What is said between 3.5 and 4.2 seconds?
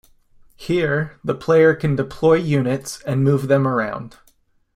around.